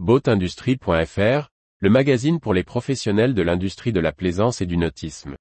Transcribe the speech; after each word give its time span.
Boatindustrie.fr, 0.00 1.50
le 1.78 1.88
magazine 1.88 2.40
pour 2.40 2.52
les 2.52 2.64
professionnels 2.64 3.32
de 3.32 3.42
l'industrie 3.42 3.92
de 3.92 4.00
la 4.00 4.10
plaisance 4.10 4.60
et 4.60 4.66
du 4.66 4.76
nautisme. 4.76 5.36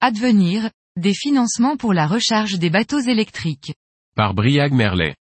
Advenir, 0.00 0.70
des 0.96 1.12
financements 1.12 1.76
pour 1.76 1.92
la 1.92 2.06
recharge 2.06 2.58
des 2.58 2.70
bateaux 2.70 3.00
électriques. 3.00 3.74
Par 4.16 4.32
Briag 4.32 4.72
Merlet. 4.72 5.14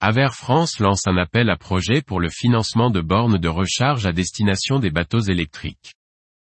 Aver 0.00 0.28
France 0.30 0.78
lance 0.78 1.06
un 1.06 1.16
appel 1.16 1.48
à 1.48 1.56
projet 1.56 2.02
pour 2.02 2.20
le 2.20 2.28
financement 2.28 2.90
de 2.90 3.00
bornes 3.00 3.38
de 3.38 3.48
recharge 3.48 4.04
à 4.04 4.12
destination 4.12 4.78
des 4.78 4.90
bateaux 4.90 5.20
électriques. 5.20 5.94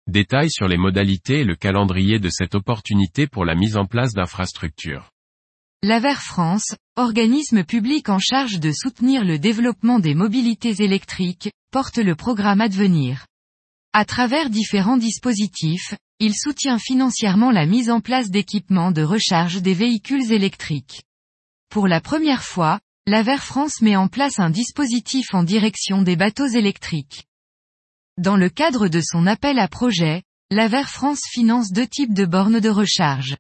Détails 0.08 0.50
sur 0.50 0.68
les 0.68 0.78
modalités 0.78 1.42
et 1.42 1.44
le 1.44 1.56
calendrier 1.56 2.20
de 2.20 2.30
cette 2.30 2.56
opportunité 2.56 3.28
pour 3.28 3.46
la 3.46 3.56
mise 3.56 3.78
en 3.78 3.86
place 3.86 4.14
d'infrastructures. 4.14 5.12
L'Aver 5.84 6.16
France, 6.16 6.76
organisme 6.96 7.64
public 7.64 8.10
en 8.10 8.20
charge 8.20 8.60
de 8.60 8.72
soutenir 8.72 9.24
le 9.24 9.40
développement 9.40 10.00
des 10.00 10.16
mobilités 10.16 10.84
électriques, 10.84 11.52
porte 11.72 11.98
le 11.98 12.16
programme 12.16 12.62
Advenir. 12.62 13.26
À 13.94 14.06
travers 14.06 14.50
différents 14.50 14.98
dispositifs, 14.98 15.96
il 16.20 16.36
soutient 16.36 16.78
financièrement 16.78 17.52
la 17.52 17.66
mise 17.66 17.90
en 17.90 18.00
place 18.00 18.30
d'équipements 18.30 18.92
de 18.92 19.02
recharge 19.02 19.62
des 19.62 19.74
véhicules 19.74 20.32
électriques. 20.32 21.04
Pour 21.70 21.88
la 21.88 22.02
première 22.02 22.44
fois, 22.44 22.80
l'Aver 23.08 23.38
France 23.38 23.82
met 23.82 23.96
en 23.96 24.08
place 24.08 24.40
un 24.40 24.50
dispositif 24.50 25.34
en 25.34 25.44
direction 25.44 26.02
des 26.02 26.16
bateaux 26.16 26.48
électriques. 26.48 27.26
Dans 28.22 28.38
le 28.38 28.50
cadre 28.50 28.88
de 28.88 29.02
son 29.02 29.26
appel 29.26 29.58
à 29.58 29.68
projet, 29.68 30.22
l'Aver 30.52 30.84
France 30.84 31.22
finance 31.28 31.72
deux 31.72 31.88
types 31.88 32.14
de 32.14 32.26
bornes 32.26 32.60
de 32.60 32.70
recharge. 32.70 33.36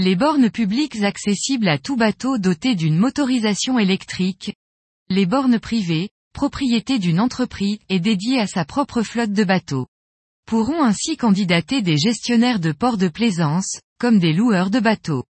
Les 0.00 0.16
bornes 0.16 0.50
publiques 0.50 1.00
accessibles 1.04 1.68
à 1.68 1.78
tout 1.78 1.94
bateau 1.94 2.38
doté 2.38 2.74
d'une 2.74 2.96
motorisation 2.96 3.78
électrique. 3.78 4.56
Les 5.10 5.26
bornes 5.26 5.60
privées, 5.60 6.08
propriété 6.32 6.98
d'une 6.98 7.20
entreprise 7.20 7.78
et 7.88 8.00
dédiée 8.00 8.40
à 8.40 8.48
sa 8.48 8.64
propre 8.64 9.02
flotte 9.02 9.32
de 9.32 9.44
bateaux. 9.44 9.86
Pourront 10.44 10.82
ainsi 10.82 11.16
candidater 11.16 11.82
des 11.82 11.98
gestionnaires 11.98 12.58
de 12.58 12.72
ports 12.72 12.98
de 12.98 13.06
plaisance, 13.06 13.78
comme 14.00 14.18
des 14.18 14.32
loueurs 14.32 14.70
de 14.70 14.80
bateaux. 14.80 15.22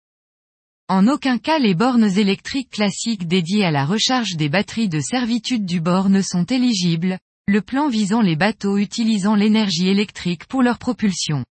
En 0.89 1.07
aucun 1.07 1.37
cas 1.37 1.59
les 1.59 1.75
bornes 1.75 2.11
électriques 2.17 2.70
classiques 2.70 3.29
dédiées 3.29 3.67
à 3.67 3.70
la 3.70 3.85
recharge 3.85 4.37
des 4.37 4.48
batteries 4.48 4.89
de 4.89 5.01
servitude 5.01 5.67
du 5.67 5.83
bord 5.83 6.09
ne 6.09 6.23
sont 6.23 6.47
éligibles, 6.47 7.19
le 7.51 7.62
plan 7.62 7.89
visant 7.89 8.20
les 8.20 8.37
bateaux 8.37 8.79
utilisant 8.79 9.34
l'énergie 9.34 9.89
électrique 9.89 10.47
pour 10.47 10.62
leur 10.62 10.79
propulsion. 10.79 11.45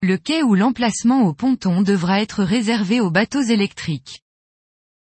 Le 0.00 0.16
quai 0.16 0.42
ou 0.42 0.54
l'emplacement 0.54 1.24
au 1.24 1.34
ponton 1.34 1.82
devra 1.82 2.22
être 2.22 2.42
réservé 2.42 2.98
aux 2.98 3.10
bateaux 3.10 3.42
électriques. 3.42 4.22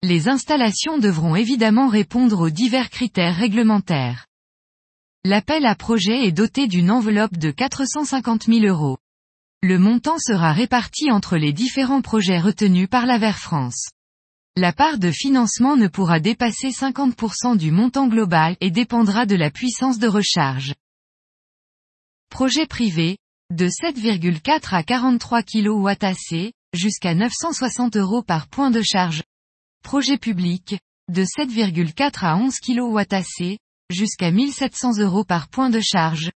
Les 0.03 0.29
installations 0.29 0.99
devront 0.99 1.37
évidemment 1.37 1.87
répondre 1.87 2.41
aux 2.41 2.51
divers 2.51 2.91
critères 2.91 3.37
réglementaires. 3.37 4.27
L'appel 5.25 5.65
à 5.67 5.77
projet 5.77 6.27
est 6.27 6.33
doté 6.33 6.67
d'une 6.67 6.91
enveloppe 6.91 7.37
de 7.37 7.53
450 7.53 8.47
000 8.47 8.67
euros. 8.67 8.99
Le 9.63 9.79
montant 9.79 10.19
sera 10.19 10.53
réparti 10.53 11.13
entre 11.13 11.37
les 11.37 11.53
différents 11.53 12.03
projets 12.03 12.41
retenus 12.41 12.89
par 12.89 13.07
la 13.07 13.19
Ver 13.19 13.39
France. 13.39 13.91
La 14.57 14.75
part 14.75 14.99
de 14.99 15.11
financement 15.11 15.79
ne 15.79 15.89
pourra 15.89 16.21
dépasser 16.21 16.69
50% 16.69 17.57
du 17.57 17.71
montant 17.71 18.07
global 18.07 18.55
et 18.61 18.71
dépendra 18.71 19.25
de 19.25 19.35
la 19.35 19.51
puissance 19.51 19.99
de 19.99 20.07
recharge. 20.07 20.75
Projet 22.29 22.67
privé, 22.67 23.17
de 23.51 23.69
7,4 23.69 24.75
à 24.75 24.83
43 24.83 25.43
kWh, 25.43 26.51
jusqu'à 26.75 27.15
960 27.15 27.97
euros 27.97 28.23
par 28.23 28.47
point 28.49 28.71
de 28.71 28.83
charge. 28.83 29.23
Projet 29.83 30.19
public, 30.19 30.79
de 31.11 31.25
7,4 31.25 32.23
à 32.23 32.37
11 32.37 32.55
kWh, 32.61 33.57
jusqu'à 33.89 34.31
1700 34.31 34.99
euros 34.99 35.25
par 35.25 35.49
point 35.49 35.71
de 35.71 35.81
charge. 35.81 36.31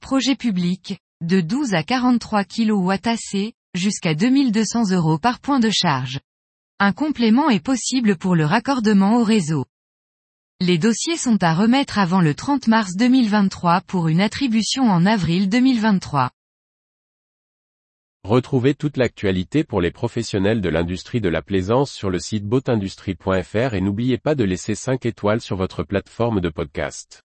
Projet 0.00 0.34
public, 0.34 0.98
de 1.20 1.42
12 1.42 1.74
à 1.74 1.82
43 1.82 2.44
kWh, 2.44 3.52
jusqu'à 3.74 4.14
2200 4.14 4.92
euros 4.92 5.18
par 5.18 5.40
point 5.40 5.60
de 5.60 5.68
charge. 5.68 6.20
Un 6.82 6.94
complément 6.94 7.50
est 7.50 7.62
possible 7.62 8.16
pour 8.16 8.34
le 8.34 8.46
raccordement 8.46 9.18
au 9.18 9.22
réseau. 9.22 9.66
Les 10.60 10.78
dossiers 10.78 11.18
sont 11.18 11.36
à 11.42 11.52
remettre 11.52 11.98
avant 11.98 12.22
le 12.22 12.34
30 12.34 12.68
mars 12.68 12.96
2023 12.96 13.82
pour 13.82 14.08
une 14.08 14.22
attribution 14.22 14.84
en 14.84 15.04
avril 15.04 15.50
2023. 15.50 16.30
Retrouvez 18.24 18.74
toute 18.74 18.96
l'actualité 18.96 19.62
pour 19.62 19.82
les 19.82 19.90
professionnels 19.90 20.62
de 20.62 20.70
l'industrie 20.70 21.20
de 21.20 21.28
la 21.28 21.42
plaisance 21.42 21.92
sur 21.92 22.08
le 22.08 22.18
site 22.18 22.46
boatindustrie.fr 22.46 23.74
et 23.74 23.82
n'oubliez 23.82 24.16
pas 24.16 24.34
de 24.34 24.44
laisser 24.44 24.74
5 24.74 25.04
étoiles 25.04 25.42
sur 25.42 25.56
votre 25.56 25.82
plateforme 25.82 26.40
de 26.40 26.48
podcast. 26.48 27.22